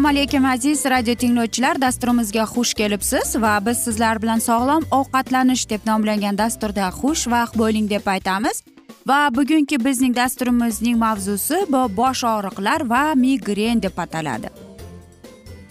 [0.00, 1.80] assalomu alaykum aziz radio tinglovchilar.
[1.80, 7.90] Dasturimizga xush kelibsiz va biz sizlar bilan sog'lom ovqatlanish deb nomlangan dasturda xush vaqt bo'ling
[7.90, 8.62] deb aytamiz.
[9.06, 14.48] Va bugungi bizning dasturimizning mavzusi bu bosh og'riqlar va migren deb ataladi.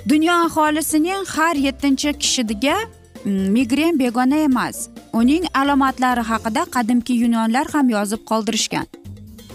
[0.10, 2.78] Dunyo aholisining har yettinchi kishiga
[3.26, 8.85] mm, migren begona emas uning alomatlari haqida qadimki yunonlar ham yozib qoldirishgan.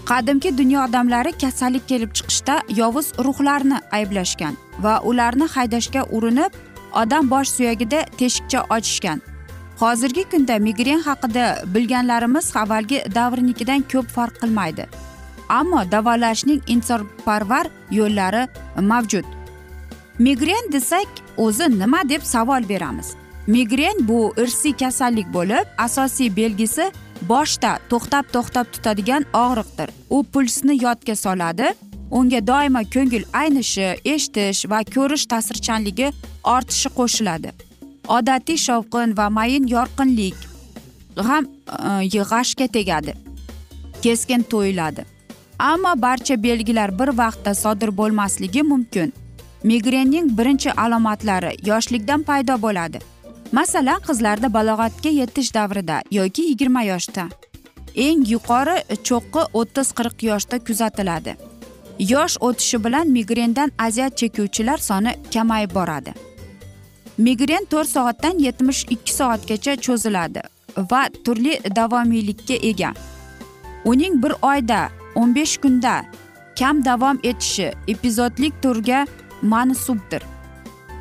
[0.05, 6.51] Qadimki dunyo odamlari kasallik kelib chiqishda yovuz ruhlarni ayblashgan va ularni haydashga urinib
[7.01, 9.21] odam bosh suyagida teshikcha ochishgan.
[9.79, 14.85] Hozirgi kunda migren haqida bilganlarimiz avvalgi davrnikidan ko'p farq qilmaydi.
[15.49, 18.47] Ammo davolashning insonparvar yo'llari
[18.91, 19.25] mavjud.
[20.19, 21.07] Migren desak
[21.37, 23.15] o'zi nima deb savol beramiz?
[23.47, 26.91] Migren bu irsiy kasallik bo'lib asosiy belgisi
[27.29, 29.89] boshda to'xtab to'xtab tutadigan og'riqdir.
[30.09, 31.73] U pulsni yodga soladi.
[32.11, 36.11] Unga doimo ko'ngil aynishi eshitish va ko'rish ta'sirchanligi
[36.43, 37.49] ortishi qo'shiladi.
[38.17, 40.37] Odatiy shovqin va mayin yorqinlik
[41.15, 43.13] g'am e, g'ashga tegadi
[44.01, 45.05] keskin to'yiladi.
[45.59, 49.13] Ammo barcha belgilar bir vaqtda sodir bo'lmasligi mumkin.
[49.63, 52.99] Migrenning birinchi alomatlari yoshlikdan paydo bo'ladi.
[53.57, 57.23] Masalan qizlarda balog'atga yetish davrida yoki yigirma yoshda.
[58.05, 58.75] Eng yuqori
[59.07, 61.35] cho'qqi o'ttiz qirq yoshda kuzatiladi.
[62.11, 66.13] Yosh o'tishi bilan migrendan aziyat chekuvchilar soni kamayib boradi.
[67.17, 70.41] Migren to'rt soatdan yetmish ikki soatgacha cho'ziladi
[70.91, 72.91] va turli davomiylikka ega.
[73.91, 74.79] Uning bir oyda
[75.15, 75.95] o'n besh kunda
[76.59, 79.05] kam davom etishi epizodlik turga
[79.41, 80.34] mansubdir.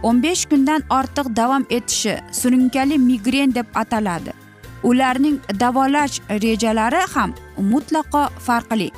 [0.07, 4.33] O'n besh kundan ortiq davom etishi surunkali migren deb ataladi.
[4.89, 7.31] Ularning davolash rejalari ham
[7.73, 8.91] mutlaqo farqli.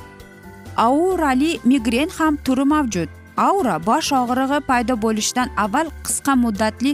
[0.87, 3.09] Aurali migren ham turi mavjud.
[3.47, 6.91] Aura bosh og'rig'i paydo bo'lishidan avval qisqa muddatli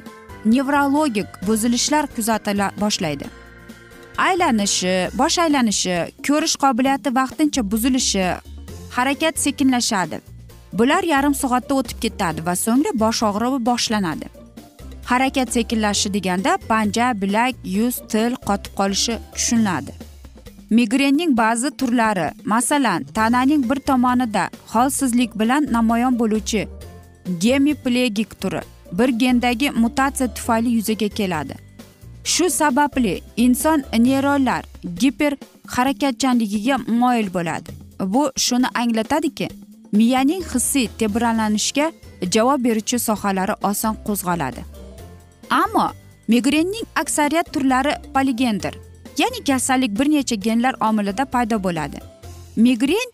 [0.54, 3.26] nevrologik buzilishlar kuzatila boshlaydi.
[4.28, 5.96] Aylanishi bosh aylanishi
[6.28, 8.26] ko'rish qobiliyati vaqtincha buzilishi
[8.96, 10.33] harakat sekinlashadi.
[10.74, 14.28] Bular yarim soatda o'tib ketadi va so'ngra bosh og'rig'i boshlanadi.
[15.10, 19.94] Harakat sekinlashishi deganda panja bilak yuz til qotib qolishi tushuniladi.
[20.78, 26.68] Migrenning ba'zi turlari masalan tananing bir tomonida holsizlik bilan namoyon bo'luvchi
[27.44, 28.62] gemiplegik turi
[28.92, 31.56] bir gendagi mutatsiya tufayli yuzaga keladi.
[32.24, 34.64] Shu sababli inson neyronlar
[35.00, 35.34] giper
[35.68, 37.70] harakatchanligiga moyil bo'ladi.
[38.00, 39.50] Bu shuni anglatadiki
[39.94, 41.92] miyaning hissiy tebranlanishga
[42.36, 44.62] javob beruvchi sohalari oson qo'zg'aladi.
[45.50, 45.88] Ammo
[46.28, 48.74] migrenning aksariyat turlari poligendir
[49.18, 52.00] ya'ni kasallik bir necha genlar omilida paydo bo'ladi.
[52.56, 53.10] Migren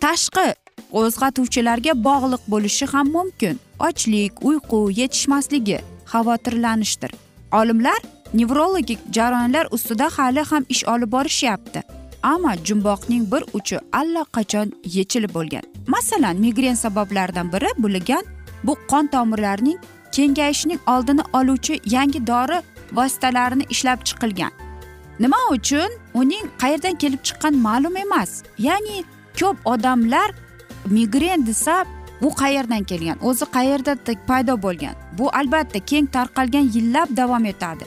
[0.00, 0.48] tashqi
[0.94, 3.58] qo'zg'atuvchilarga bog'liq bo'lishi ham mumkin.
[3.88, 5.78] Ochlik uyqu yetishmasligi
[6.12, 7.10] xavotirlanishdir.
[7.52, 8.00] Olimlar
[8.34, 11.82] nevrologik jarayonlar ustida hali ham ish olib borishyapti.
[12.22, 15.62] Ammo jumboqning bir uchi allaqachon yechilib bo'lgan.
[15.86, 18.24] Masalan migren sabablaridan biri bo'lgan
[18.64, 19.78] bu qon tomirlarining
[20.12, 22.58] kengayishining oldini oluvchi yangi dori
[22.92, 24.52] vositalarini ishlab chiqilgan.
[25.20, 25.90] Nima uchun?
[26.14, 28.42] Uning qayerdan kelib chiqqani ma'lum emas.
[28.58, 29.04] Ya'ni
[29.40, 30.30] ko'p odamlar
[30.86, 31.84] migren desa
[32.22, 33.92] bu qayerdan kelgan o'zi qayerda
[34.28, 34.94] paydo bo'lgan?
[35.18, 37.84] Bu albatta keng tarqalgan yillab davom etadi.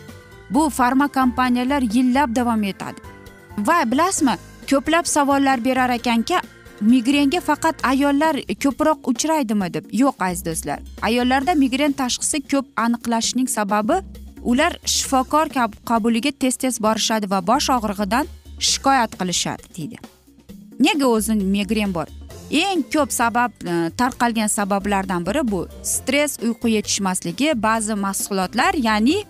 [0.50, 3.15] Bu farma kompaniyalar yillab davom etadi.
[3.58, 4.36] Va bilasizmi
[4.70, 6.40] ko'plab savollar berar ekanki
[6.82, 9.86] migrenga faqat ayollar ko'proq uchraydimi deb?
[9.92, 10.80] Yo'q aziz do'stlar.
[11.02, 14.02] Ayollarda migren tashxisi ko'p aniqlashning sababi
[14.44, 15.48] ular shifokor
[15.90, 18.28] qabuliga tez tez borishadi va bosh og'rig'idan
[18.60, 19.98] shikoyat qilishadi deydi.
[20.80, 22.08] Nega o'zi migren bor?
[22.52, 25.68] Eng ko'p sabab e, tarqalgan sabablardan biri bu.
[25.84, 29.24] Stress uyqu yetishmasligi ba'zi mahsulotlar ya'ni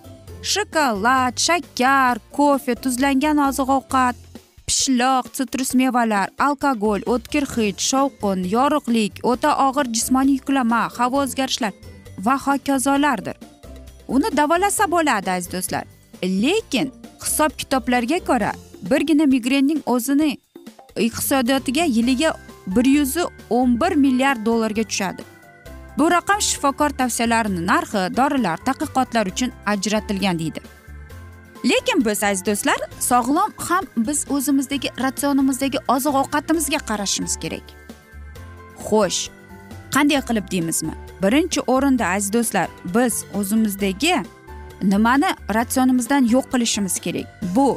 [0.52, 4.16] shokolad shakar kofe tuzlangan oziq ovqat
[4.66, 11.72] pishloq sitrus mevalar alkogol o'tkir hid shovqin yorug'lik o'ta og'ir jismoniy yuklama havo o'zgarishlar
[12.26, 13.36] va hokazolardir.
[14.14, 15.84] Uni davolasa bo'ladi aziz do'stlar.
[16.42, 16.88] Lekin
[17.24, 18.52] hisob kitoblarga ko'ra
[18.90, 20.32] birgina migrenning o'zini
[21.06, 22.30] iqtisodiyotiga yiliga
[22.76, 23.16] bir yuz
[23.50, 25.22] o'n bir milliard dollarga tushadi.
[25.98, 30.60] Bu raqam shifokor tavsiyalarini narxi dorilar tadqiqotlar uchun ajratilgan deydi.
[31.64, 37.66] Lekin biz aziz do'stlar sog'lom ham biz o'zimizdagi ratsionimizdagi oziq ovqatimizga qarashimiz kerak.
[38.86, 39.20] Xo'sh
[39.94, 40.94] qanday qilib deymizmi?
[41.22, 44.16] Birinchi o'rinda aziz do'stlar biz o'zimizdagi
[44.82, 47.26] nimani ratsionimizdan yo'q qilishimiz kerak?
[47.56, 47.68] Bu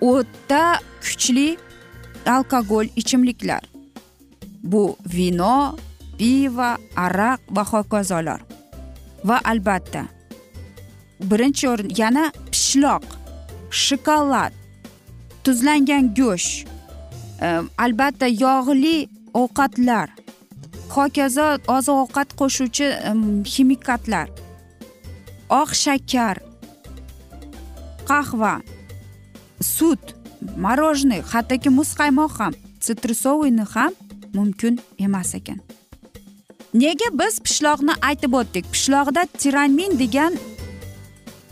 [0.00, 0.64] o'ta
[1.04, 1.48] kuchli
[2.26, 3.62] alkogol ichimliklar.
[4.62, 5.76] Bu vino
[6.22, 8.40] pivo aroq va hokazolar.
[9.28, 10.02] Va albatta
[11.30, 13.04] birinchi o'rin yana pishloq
[13.84, 14.52] shokolad
[15.44, 16.68] tuzlangan go'sht
[17.46, 17.48] e,
[17.84, 18.96] albatta yog'li
[19.42, 20.08] ovqatlar
[20.94, 22.86] hokazo oziq ovqat qo'shuvchi
[23.52, 24.28] ximikatlar
[25.60, 26.36] oq shakar
[28.10, 28.54] qahva
[29.74, 30.02] sut
[30.64, 32.54] мороженое hattoki muz qaymoq ham
[32.86, 33.92] sitrusovыйni ham
[34.36, 34.74] mumkin
[35.06, 35.60] emas ekan.
[36.74, 38.66] Nega biz pishloqni aytib o'tdik?
[38.72, 40.36] Pishloqda tiramin degan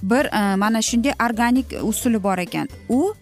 [0.02, 2.69] bir e, mana shunday organik usuli bor ekan.
[2.88, 3.14] U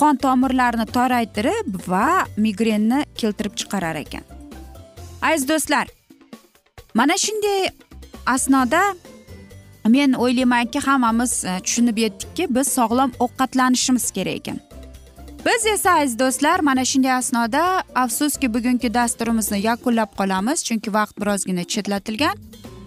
[0.00, 4.24] qon tomirlarini toraytirib va migrenni keltirib chiqarar ekan.
[5.22, 5.86] Aziz do'stlar
[6.94, 7.70] mana shunday
[8.26, 8.82] asnoda
[9.88, 14.60] men o'ylaymanki hammamiz e, tushunib yetdikki biz sog'lom ovqatlanishimiz kerak ekan.
[15.46, 20.64] Biz esa aziz do'stlar mana shunday asnoda afsuski bugungi dasturimizni yakunlab qolamiz.
[20.64, 22.36] Chunki vaqt birozgina chetlatilgan.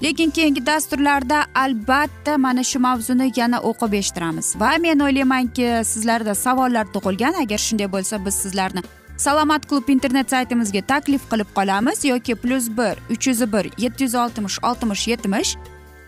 [0.03, 4.55] Lekin keyingi dasturlarda albatta mana shu mavzuni yana o'qib eshittiramiz.
[4.59, 7.33] Va men o'ylaymanki sizlarda savollar tug'ilgan.
[7.44, 8.81] Agar shunday bo'lsa biz sizlarni
[9.17, 12.05] salomat klub internet saytimizga taklif qilib qolamiz.
[12.05, 15.55] Yoki plyus bir uch yuz bir yetti yuz oltmish oltmish yetmish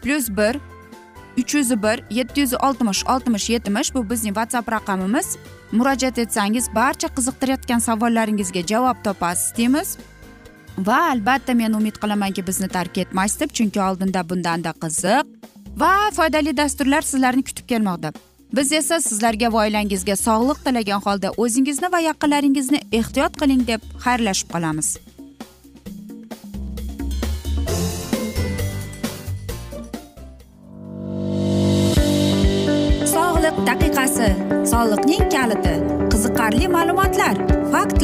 [0.01, 0.56] plyus bir
[1.38, 3.94] uch yuz bir yetti yuz oltmish oltmish yetmish.
[3.94, 5.38] Bu bizning whatsapp raqamimiz.
[5.71, 9.97] Murojaat etsangiz barcha qiziqtirayotgan savollaringizga javob topasiz deymiz
[10.77, 15.25] va albatta men umid qilamanki bizni tark etmaysiz deb chunki oldinda bundanda qiziq
[15.83, 18.13] va foydali dasturlar sizlarni kutib kelmoqda.
[18.56, 24.51] Biz esa sizlarga va oilangizga sog'liq tilagan holda o'zingizni va yaqinlaringizni ehtiyot qiling deb xayrlashib
[24.53, 24.95] qolamiz.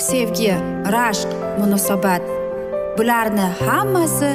[0.00, 0.54] sevgi
[0.92, 1.28] rashq
[1.60, 2.22] munosabat.
[2.98, 4.30] Bularni hammasi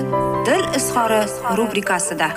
[0.45, 1.21] dil izhori
[1.57, 2.27] rubrikasida.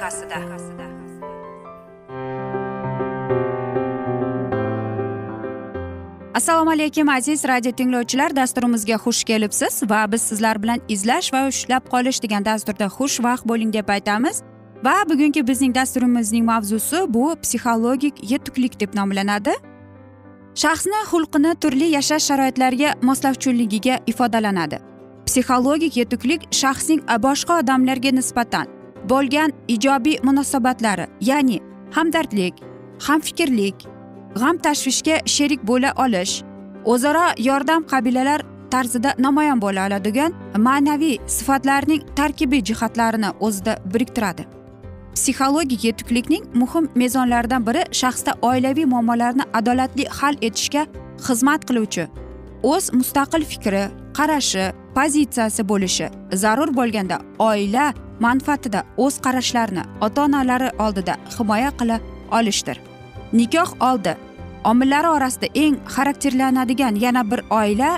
[6.34, 8.36] Assalomu alaykum aziz radio tinglovchilar.
[8.36, 13.72] Dasturimizga xush kelibsiz va biz sizlar bilan izlash va ushlab qolish degan dasturda xushvaqt bo'ling
[13.72, 14.42] deb aytamiz.
[14.84, 19.52] Va bugungi bizning dasturimizning mavzusi bu psixologik yetuklik deb nomlanadi.
[20.62, 24.78] Shaxsni xulqini turli yashash sharoitlariga moslavchunligiga ifodalanadi.
[25.26, 28.66] Psixologik yetuklik shaxsning boshqa odamlarga nisbatan
[29.10, 31.58] bo'lgan ijobiy munosabatlari ya'ni
[31.96, 32.54] hamdardlik
[33.06, 33.86] hamfikrlik
[34.40, 36.34] g'am tashvishga sherik bo'la olish
[36.92, 38.40] o'zaro yordam qabilalar
[38.72, 40.32] tarzida namoyon bo'la oladigan
[40.66, 44.42] ma'naviy sifatlarning tarkibiy jihatlarini o'zida biriktiradi.
[45.18, 50.82] Psixologik yetuklikning muhim mezonlaridan biri shaxsda oilaviy muammolarni adolatli hal etishga
[51.26, 52.04] xizmat qiluvchi.
[52.72, 53.82] O'z mustaqil fikri
[54.18, 54.64] qarashi
[54.96, 56.06] pozitsiyasi bo'lishi
[56.42, 57.16] zarur bo'lganda
[57.48, 57.86] oila
[58.26, 62.00] manfaatida o'z qarashlarini ota onalari oldida himoya qila
[62.38, 62.76] olishdir.
[63.38, 64.16] Nikoh oldi
[64.70, 67.90] omillari orasida eng xarakterlanadigan yana bir oila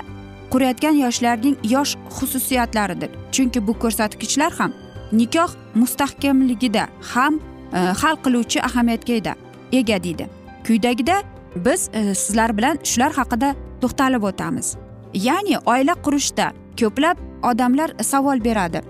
[0.51, 3.09] qurayotgan yoshlarning yosh xususiyatlaridir.
[3.31, 4.71] Chunki bu ko'rsatkichlar ham
[5.11, 7.39] nikoh mustahkamligida ham
[7.73, 9.35] e, hal qiluvchi ahamiyatga
[9.71, 10.27] ega deydi.
[10.67, 11.23] Quyidagida
[11.55, 14.75] biz e, sizlar bilan shular haqida to'xtalib o'tamiz.
[15.13, 18.81] Ya'ni oila qurishda ko'plab odamlar savol beradi.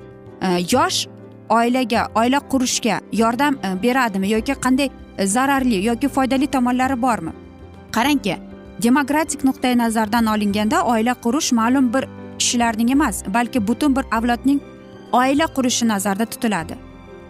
[0.42, 1.08] E, yosh
[1.50, 4.90] oilaga oila qurishga yordam e, beradimi yoki qanday
[5.26, 7.32] zararli yoki foydali tomonlari bormi?
[7.92, 8.38] Qarangki
[8.84, 12.06] demokratik nuqtai nazardan olinganda oila qurish ma'lum bir
[12.40, 14.62] kishilarning emas balki butun bir avlodning
[15.12, 16.76] oila qurishi nazarda tutiladi.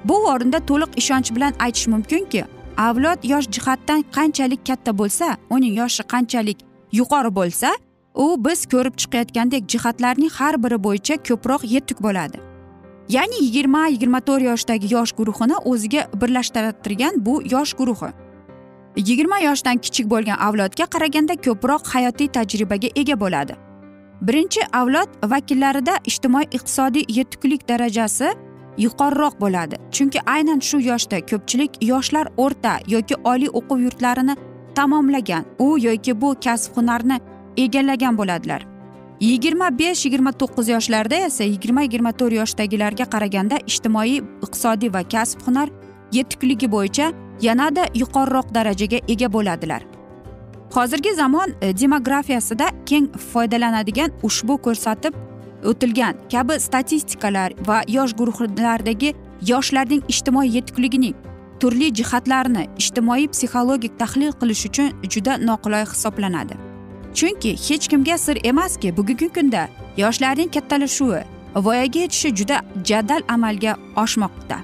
[0.06, 2.44] Bu o'rinda to'liq ishonch bilan aytish mumkinki
[2.78, 6.60] avlod yosh jihatdan qanchalik katta bo'lsa uning yoshi qanchalik
[7.00, 7.70] yuqori bo'lsa
[8.16, 12.38] u biz ko'rib chiqayotgandek jihatlarning har biri bo'yicha ko'proq yetuk bo'ladi.
[13.10, 18.12] Ya'ni yigirma yigirma to'rt yoshdagi yosh guruhini o'ziga birlashtirgan bu yosh guruhi.
[18.98, 23.54] Yigirma yoshdan kichik bo'lgan avlodga qaraganda ko'proq hayotiy tajribaga ega bo'ladi.
[24.22, 28.30] Birinchi avlod vakillarida ijtimoiy iqtisodiy yetuklik darajasi
[28.78, 29.76] yuqoriroq bo'ladi.
[29.92, 34.36] Chunki aynan shu yoshda ko'pchilik yoshlar o'rta yoki oliy o'quv yurtlarini
[34.76, 37.20] tamomlagan u yoki bu kasb hunarni
[37.58, 38.62] egallagan bo'ladilar.
[39.22, 45.40] Yigirma besh yigirma to'qqiz yoshlarda esa yigirma yigirma to'rt yoshdagilarga qaraganda ijtimoiy iqtisodiy va kasb
[45.46, 45.70] hunar
[46.12, 47.12] yetukligi bo'yicha
[47.42, 49.91] yanada yuqoriroq darajaga ega bo'ladilar.
[50.76, 55.14] Hozirgi zamon e, demografiyasida keng foydalanadigan ushbu ko'rsatib
[55.66, 56.16] o'tilgan.
[56.32, 59.14] Kabi statistikalar va yosh guruhlardagi
[59.48, 61.16] yoshlarning ijtimoiy yetukligining
[61.60, 66.56] turli jihatlarini ijtimoiy psixologik tahlil qilish uchun juda noqulay hisoblanadi.
[67.14, 71.22] Chunki hech kimga sir emaski bugungi kunda yoshlarning kattalashuvi
[71.56, 74.58] voyaga yetishi juda jadal amalga oshmoqda.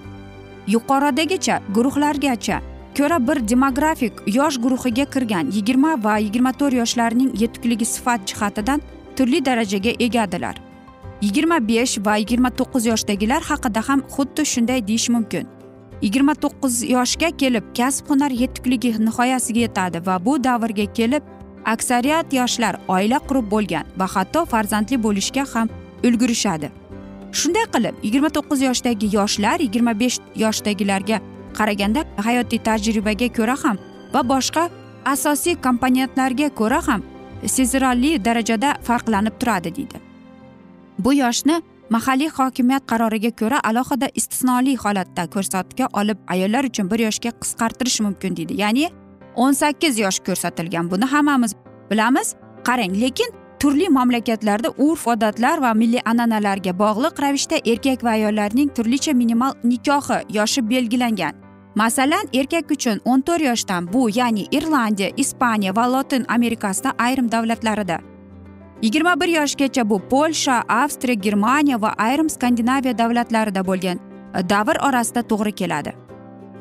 [0.68, 2.62] Yuqoridagicha guruhlargacha
[2.98, 8.82] ko'ra bir demografik yosh guruhiga kirgan yigirma va yigirma to'rt yoshlarning yetukligi sifat jihatidan
[9.18, 10.56] turli darajaga egadilar.
[11.22, 15.46] Yigirma besh va yigirma to'qqiz yoshdagilar haqida ham xuddi shunday deyish mumkin.
[16.02, 21.24] Yigirma to'qqiz yoshga kelib kasb hunar yetukligi nihoyasiga yetadi va bu davrga kelib
[21.74, 25.68] aksariyat yoshlar oila qurib bo'lgan va hatto farzandli bo'lishga ham
[26.08, 26.68] ulgurishadi.
[27.40, 31.18] Shunday qilib yigirma to'qqiz yoshdagi yoshlar yigirma besh yoshdagilarga
[31.60, 33.78] qaraganda hayotiy tajribaga ko'ra ham
[34.14, 34.70] va boshqa
[35.14, 37.02] asosiy komponentlarga ko'ra ham
[37.46, 39.98] sezilarli darajada farqlanib turadi deydi.
[41.00, 47.32] Bu yoshni mahalliy hokimiyat qaroriga ko'ra alohida istisnoli holatda ko'rsatga olib ayollar uchun bir yoshga
[47.42, 48.62] qisqartirish mumkin deydi.
[48.64, 48.90] Ya'ni
[49.36, 51.56] o'n sakkiz yosh ko'rsatilgan buni hammamiz
[51.92, 52.36] bilamiz
[52.68, 59.14] qarang lekin turli mamlakatlarda urf odatlar va milliy an'analarga bog'liq ravishda erkak va ayollarning turlicha
[59.14, 61.47] minimal nikohi yoshi belgilangan.
[61.78, 67.98] Masalan erkak uchun o'n to'rt yoshdan bu ya'ni irlandiya ispaniya va lotin amerikasida ayrim davlatlarida.
[68.82, 75.22] Yigirma bir yoshgacha bu polsha avstriya germaniya va ayrim skandinaviya davlatlarida bo'lgan e, davr orasida
[75.22, 75.94] to'g'ri keladi.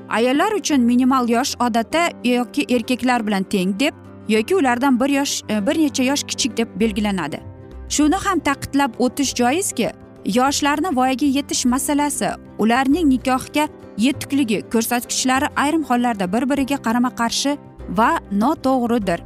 [0.09, 3.95] Ayollar uchun minimal yosh odatda yoki erkaklar bilan teng deb
[4.29, 7.41] yoki ulardan bir yosh e, bir necha yosh kichik deb belgilanadi.
[7.89, 9.91] Shuni ham ta'kidlab o'tish joizki
[10.27, 13.69] yoshlarni voyaga yetish masalasi ularning nikohga
[13.99, 17.57] yetukligi ko'rsatkichlari ayrim hollarda bir biriga qarama qarshi
[17.99, 18.11] va
[18.43, 19.21] noto'g'ridir.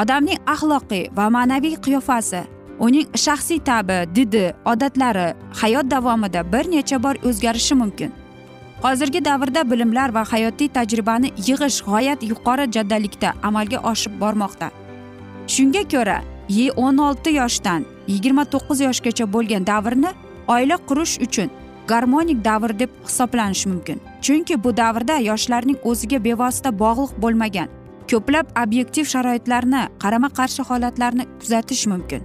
[0.00, 2.42] Odamning axloqiy va ma'naviy qiyofasi
[2.86, 5.28] uning shaxsiy tabi didi odatlari
[5.60, 8.12] hayot davomida bir necha bor o'zgarishi mumkin.
[8.82, 14.68] Hozirgi davrda bilimlar va hayotiy tajribani yig'ish g'oyat yuqori jadallikda amalga oshib bormoqda.
[15.46, 16.18] Shunga ko'ra
[16.76, 20.10] o'n olti yoshdan yigirma to'qqiz yoshgacha bo'lgan davrni
[20.54, 21.50] oila qurish uchun
[21.88, 24.00] garmonik davr deb hisoblanishi mumkin.
[24.22, 27.68] Chunki bu davrda yoshlarning o'ziga bevosita bog'liq bo'lmagan
[28.10, 32.22] ko'plab obyektiv sharoitlarni qarama qarshi holatlarni kuzatish mumkin.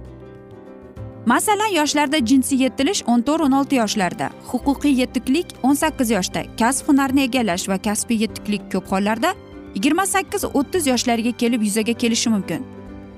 [1.26, 6.88] Masalan yoshlarda jinsiy yetilish o'n to'rt o'n olti yoshlarda huquqiy yetuklik o'n sakkiz yoshda kasb
[6.88, 9.34] hunarni egallash va kasbiy yetuklik ko'p hollarda
[9.74, 12.64] yigirma sakkiz o'ttiz yoshlarga kelib yuzaga kelishi mumkin.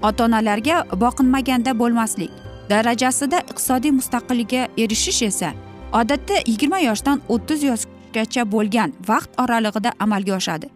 [0.03, 2.42] Ota onalarga boqinmaganda bo'lmaslik.
[2.71, 5.53] Darajasida iqtisodiy mustaqillikka erishish esa
[6.01, 10.67] odatda yigirma yoshdan o'ttiz yoshgacha bo'lgan vaqt oralig'ida amalga oshadi.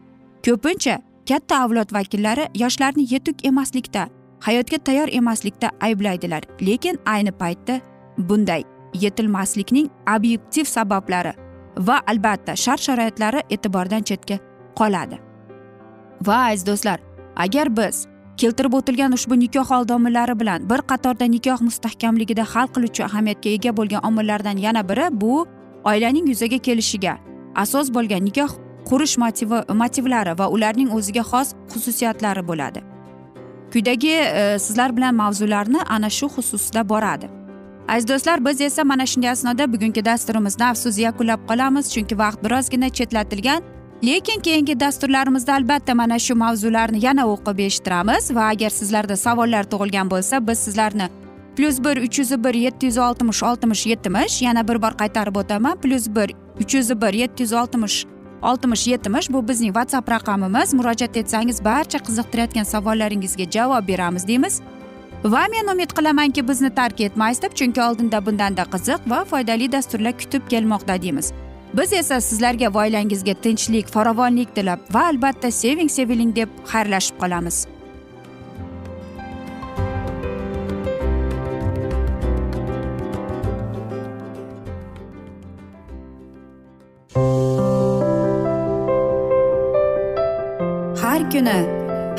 [0.46, 4.08] Ko'pincha katta avlod vakillari yoshlarni yetuk emaslikda
[4.40, 6.42] hayotga tayyor emaslikda ayblaydilar.
[6.60, 7.80] Lekin ayni paytda
[8.18, 8.62] bunday
[8.94, 11.32] yetilmaslikning obyektiv sabablari
[11.78, 14.38] va albatta shart sharoitlari e'tibordan chetga
[14.78, 15.18] qoladi.
[16.26, 17.00] Va aziz do'stlar
[17.36, 23.50] agar biz keltirib o'tilgan ushbu nikoh oldomillari bilan bir qatorda nikoh mustahkamligida hal qiluvchi ahamiyatga
[23.56, 25.46] ega bo'lgan omillardan yana biri bu
[25.84, 27.14] oilaning yuzaga kelishiga
[27.64, 28.50] asos bo'lgan nikoh
[28.90, 32.80] qurish motivi motivlari va ularning o'ziga xos xususiyatlari bo'ladi.
[33.72, 37.28] Quyidagi e, sizlar bilan mavzularni ana shu xususida boradi.
[37.88, 42.88] Aziz do'stlar biz esa mana shunday asnoda bugungi dasturimizni afsus yakunlab qolamiz chunki vaqt birozgina
[42.88, 43.62] chetlatilgan.
[44.02, 48.34] Lekin keyingi dasturlarimizda albatta mana shu mavzularni yana o'qib eshittiramiz.
[48.34, 51.08] Va agar sizlarda savollar tug'ilgan bo'lsa biz sizlarni
[51.56, 55.76] plyus bir uch yuz bir yetti yuz oltmish oltmish yetmish yana bir bor qaytarib o'taman.
[55.80, 58.04] Plyus bir uch yuz bir yetti yuz oltmish
[58.42, 60.74] oltmish yetmish bu bizning whatsapp raqamimiz.
[60.74, 64.60] Murojaat etsangiz barcha qiziqtirayotgan savollaringizga javob beramiz deymiz.
[65.24, 70.18] Va men umid qilamanki bizni tark etmaysiz deb chunki oldinda bundanda qiziq va foydali dasturlar
[70.18, 71.32] kutib kelmoqda deymiz.
[71.76, 77.66] Biz esa sizlarga va oilangizga tinchlik farovonlik tilab va albatta seving seviling deb xayrlashib qolamiz.
[91.02, 91.58] Har kuni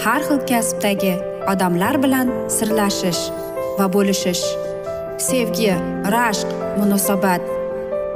[0.06, 1.14] har xil kasbdagi
[1.52, 3.24] odamlar bilan sirlashish
[3.80, 4.46] va bo'lishish.
[5.30, 5.72] Sevgi
[6.14, 7.57] rashq munosabat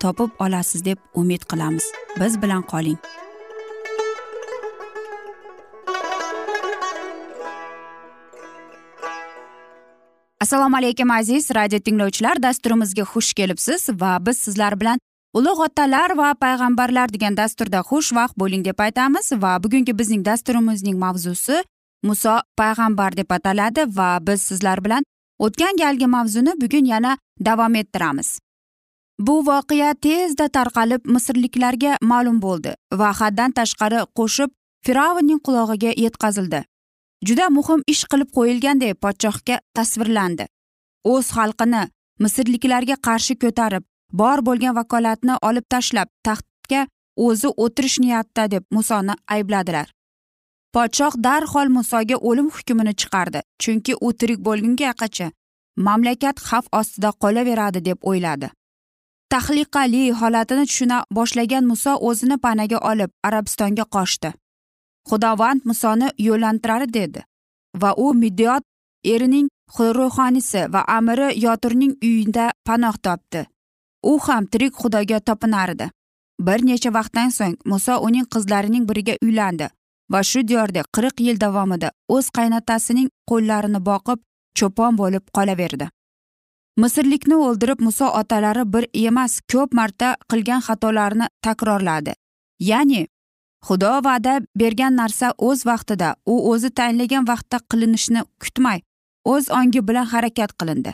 [0.00, 1.84] topib olasiz deb umid qilamiz.
[2.20, 2.98] Biz bilan qoling.
[10.40, 12.42] Assalomu alaykum aziz radio tinglovchilar.
[12.42, 14.98] Dasturimizga xush kelibsiz va biz sizlar bilan
[15.34, 21.64] ulug' otalar va payg'ambarlar degan dasturda xushvaqt bo'ling deb aytamiz va bugungi bizning dasturimizning mavzusi
[22.02, 25.02] muso payg'ambar deb ataladi va biz sizlar bilan
[25.38, 28.38] o'tgan galgi mavzuni bugun yana davom ettiramiz.
[29.18, 34.50] Bu voqea tezda tarqalib misrliklarga ma'lum bo'ldi va haddan tashqari qo'shib
[34.86, 36.60] fir'avnning qulog'iga yetkazildi.
[37.26, 40.46] Juda muhim ish qilib qo'yilganday podshohga tasvirlandi.
[41.12, 41.82] O'z xalqini
[42.24, 43.84] misrliklarga qarshi ko'tarib
[44.20, 46.82] bor bo'lgan vakolatni olib tashlab taxtga
[47.26, 49.88] o'zi o'tirish niyatida deb musoni aybladilar.
[50.74, 55.28] Podshoh darhol musoga o'lim hukmini chiqardi chunki u tirik bo'lgungagacha
[55.86, 58.48] mamlakat xavf ostida qolaveradi deb o'yladi.
[59.32, 64.30] Tahliqali holatini tushuna boshlagan muso o'zini panaga olib arabistonga qochdi.
[65.08, 67.20] Xudovand musoni yo'llantirar dedi
[67.82, 68.62] va u midyot
[69.14, 69.48] erining
[69.98, 73.46] ruhoniysi va amiri yotirning uyida panoh topdi.
[74.02, 75.86] U ham tirik xudoga topinardi.
[76.46, 79.66] Bir necha vaqtdan so'ng muso uning qizlarining biriga uylandi
[80.12, 84.18] va shu diyorda qirq yil davomida o'z qaynotasining qo'llarini boqib
[84.58, 85.86] cho'pon bo'lib qolaverdi.
[86.76, 92.12] Misrlikni o'ldirib muso otalari bir emas ko'p marta qilgan xatolarini takrorladi.
[92.70, 93.06] Ya'ni
[93.66, 98.78] xudo va'da bergan narsa o'z vaqtida u o'zi tayinlagan vaqtda qilinishni kutmay
[99.32, 100.92] o'z ongi bilan harakat qilindi.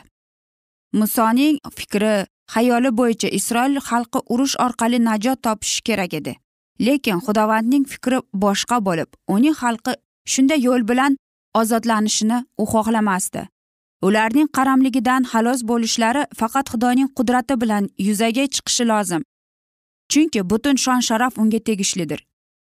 [0.99, 2.15] Musoning fikri
[2.53, 6.33] xayoli bo'yicha isroil xalqi urush orqali najot topishi kerak edi.
[6.85, 9.93] Lekin xudovandning fikri boshqa bo'lib uning xalqi
[10.31, 11.17] shunday yo'l bilan
[11.59, 13.41] ozodlanishini u xohlamasdi.
[14.07, 19.21] Ularning qaramligidan xalos bo'lishlari faqat xudoning qudrati bilan yuzaga chiqishi lozim.
[20.11, 22.19] Chunki butun shon sharaf unga tegishlidir.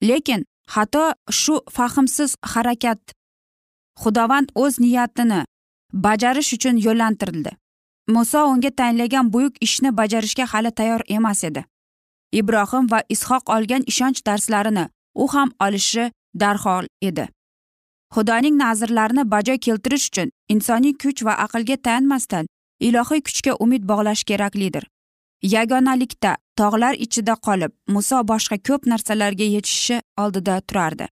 [0.10, 0.42] Lekin
[0.74, 1.04] xato
[1.42, 3.00] shu fahmsiz harakat
[4.02, 5.42] xudovand o'z niyatini
[6.06, 7.52] bajarish uchun yo'llantirildi.
[8.08, 11.66] Muso unga tayinlagan buyuk ishni bajarishga hali tayyor emas edi.
[12.40, 14.86] Ibrohim va ishoq olgan ishonch darslarini
[15.24, 17.28] u ham olishi darhol edi.
[18.16, 22.46] Xudoning nazrlarini bajo keltirish uchun insoniy kuch va aqlga tayanmasdan
[22.88, 24.86] ilohiy kuchga umid bog'lash keraklidir.
[25.56, 31.06] Yagonalikda tog'lar ichida qolib muso boshqa ko'p narsalarga yetishishi oldida turardi.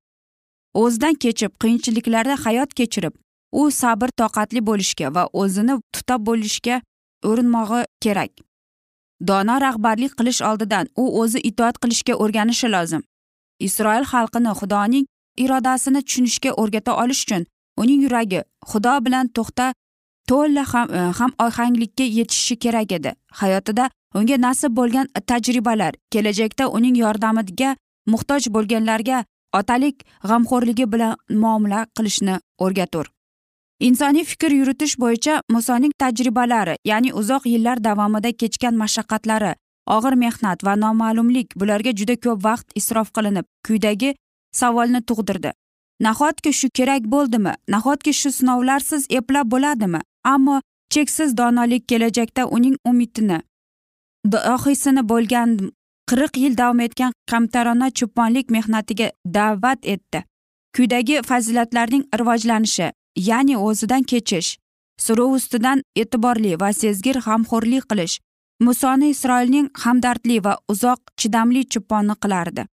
[0.83, 3.13] O'zidan kechib qiyinchiliklarda hayot kechirib
[3.59, 6.81] u sabr toqatli bo'lishga va o'zini tutab bo'lishga
[7.29, 8.31] urinmog'i kerak.
[9.29, 13.03] Dono rahbarlik qilish oldidan u o'zi itoat qilishga o'rganishi lozim.
[13.67, 15.05] Isroil xalqini xudoning
[15.37, 17.45] irodasini tushunishga o'rgata olish uchun
[17.77, 18.41] uning yuragi
[18.71, 19.73] xudo bilan to'xta
[20.29, 23.11] to'la ham e, ham ohanglikka yetishishi kerak edi.
[23.39, 27.75] Hayotida unga nasib bo'lgan tajribalar kelajakda uning yordamiga
[28.13, 29.25] muhtoj bo'lganlarga
[29.59, 33.05] otalik g'amxo'rligi bilan muomala qilishni o'rgatur.
[33.87, 39.53] Insoniy fikr yuritish bo'yicha musoning tajribalari ya'ni uzoq yillar davomida kechgan mashaqqatlari
[39.95, 44.13] og'ir mehnat va noma'lumlik bularga juda ko'p vaqt isrof qilinib quyidagi
[44.61, 45.51] savolni tug'dirdi.
[46.01, 47.53] Nahotki shu kerak bo'ldimi?
[47.69, 50.01] Nahotki shu sinovlarsiz eplab bo'ladimi?
[50.23, 50.61] Ammo
[50.93, 53.39] cheksiz donolik kelajakda uning umidini
[54.31, 55.55] dohiysini bo'lgan
[56.09, 60.23] qirq yil davom etgan kamtarona cho'ponlik mehnatiga da'vat etdi.
[60.75, 62.91] Kuydagi fazilatlarning rivojlanishi
[63.29, 64.57] ya'ni o'zidan kechish
[65.05, 68.19] suruv ustidan e'tiborli va sezgir g'amxo'rlik qilish
[68.65, 72.65] musoni isroilning hamdardli va uzoq chidamli cho'poni qilardi.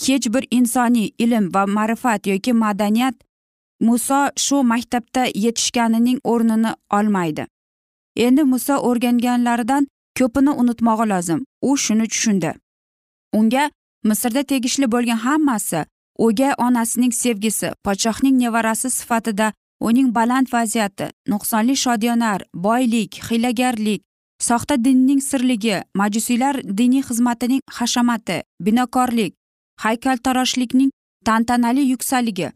[0.00, 3.14] Hech bir insoniy ilm va ma'rifat yoki madaniyat
[3.80, 7.46] muso shu maktabda yetishganining o'rnini olmaydi.
[8.16, 9.86] Endi muso o'rganganlaridan
[10.18, 11.44] ko'pini unutmog'i lozim.
[11.62, 12.54] U shuni tushundi.
[13.32, 13.70] Unga
[14.04, 15.84] misrda tegishli bo'lgan hammasi
[16.18, 24.02] o'gay onasining sevgisi podshohning nevarasi sifatida uning baland vaziyati nuqsonli shodiyonar boylik hiylagarlik
[24.48, 29.32] soxta dinning sirligi majusiylar diniy xizmatining hashamati binokorlik
[29.84, 30.90] haykaltaroshlikning
[31.24, 32.48] tantanali yuksaligi.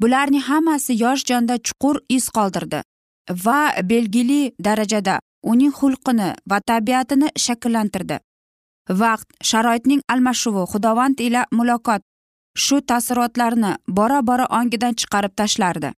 [0.00, 2.82] Bularning hammasi yosh jonda chuqur iz qoldirdi
[3.44, 8.18] va belgili darajada uning xulqini va tabiatini shakllantirdi.
[9.00, 12.02] Vaqt sharoitning almashuvi xudovand ila muloqot
[12.64, 15.90] shu taassurotlarni bora bora ongidan chiqarib tashlardi.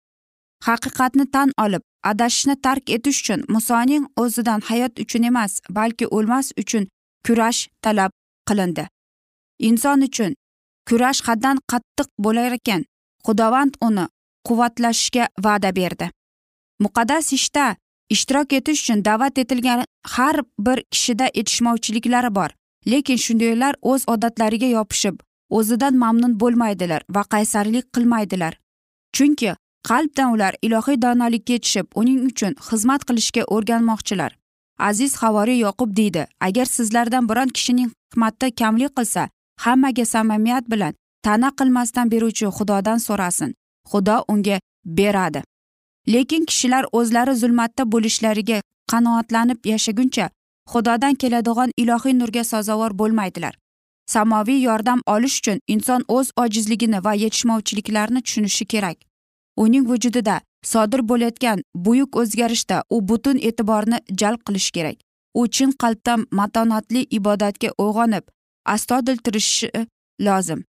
[0.67, 6.89] Haqiqatni tan olib adashishni tark etish uchun musoning o'zidan hayot uchun emas balki o'lmas uchun
[7.27, 8.11] kurash talab
[8.49, 8.85] qilindi.
[9.69, 10.35] Inson uchun
[10.89, 12.85] kurash haddan qattiq bo'lar ekan.
[13.27, 14.07] Xudovand uni
[14.49, 16.11] quvvatlashga va'da berdi.
[16.85, 17.67] Muqaddas ishda
[18.15, 22.51] ishtirok etish uchun da'vat etilgan har bir kishida yetishmovchiliklari bor.
[22.91, 25.17] Lekin shundaylar o'z odatlariga yopishib
[25.59, 28.55] o'zidan mamnun bo'lmaydilar va qaysarlik qilmaydilar.
[29.17, 29.55] Chunki
[29.89, 34.33] qalbdan ular ilohiy donolikka yetishib uning uchun xizmat qilishga o'rganmoqchilar.
[34.89, 39.29] Aziz havoriy yoqub deydi agar sizlardan biron kishining hikmati kamlik qilsa
[39.65, 43.55] hammaga samimiyat bilan ta'na qilmasdan beruvchi xudodan so'rasin.
[43.91, 45.43] Xudo unga beradi.
[46.09, 48.59] Lekin kishilar o'zlari zulmatda bo'lishlariga
[48.91, 50.31] qanoatlanib yashaguncha
[50.73, 53.55] xudodan keladigan ilohiy nurga sazovor bo'lmaydilar.
[54.07, 58.99] Samoviy yordam olish uchun inson o'z ojizligini va yetishmovchiliklarini tushunishi kerak.
[59.57, 64.97] Uning vujudida sodir bo'layotgan buyuk o'zgarishda u butun e'tiborni jalb qilishi kerak.
[65.35, 68.25] U chin qalbdan matonatli ibodatga uyg'onib
[68.75, 69.87] astoydil turishi e,
[70.27, 70.65] lozim.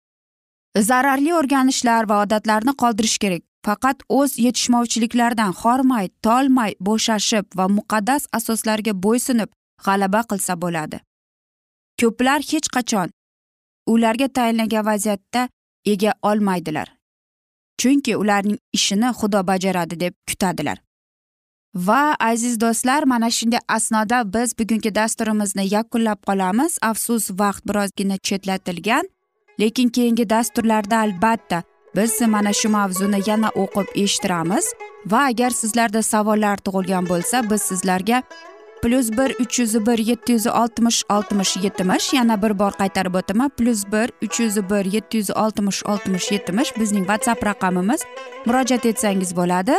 [0.89, 3.43] Zararli o'rganishlar va odatlarni qoldirish kerak.
[3.65, 9.49] Faqat o'z yetishmovchiliklaridan hormay tolmay bo'shashib va muqaddas asoslarga bo'ysunib
[9.85, 10.97] g'alaba qilsa bo'ladi.
[12.01, 13.09] Ko'plar hech qachon
[13.93, 15.49] ularga tayinlangan vaziyatda
[15.93, 16.87] ega olmaydilar.
[17.79, 20.77] Chunki ularning ishini xudo bajaradi deb kutadilar.
[21.85, 26.77] Va aziz do'stlar mana shunday asnoda biz bugungi dasturimizni yakunlab qolamiz.
[26.81, 29.05] Afsus vaqt birozgina chetlatilgan
[29.59, 31.63] lekin keyingi dasturlarda albatta
[31.95, 34.65] biz mana shu mavzuni yana o'qib eshittiramiz.
[35.11, 38.23] Va agar sizlarda savollar tug'ilgan bo'lsa biz sizlarga
[38.81, 43.49] plyus bir uch yuz bir yetti yuz oltmish oltmish yetmish yana bir bor qaytarib o'taman
[43.49, 48.01] plyus bir uch yuz bir yetti yuz oltmish oltmish yetmish bizning whatsapp raqamimiz
[48.45, 49.75] murojaat etsangiz bo'ladi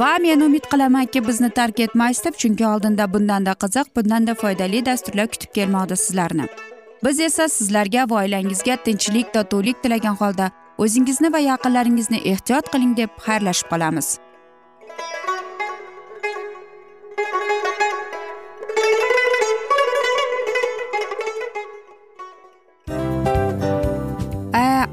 [0.00, 5.26] va men umid qilamanki bizni tark etmaysiz deb chunki oldinda bundanda qiziq bundanda foydali dasturlar
[5.26, 6.46] kutib kelmoqda sizlarni
[7.04, 13.10] biz esa sizlarga va oilangizga tinchlik totuvlik tilagan holda o'zingizni va yaqinlaringizni ehtiyot qiling deb
[13.26, 14.08] xayrlashib qolamiz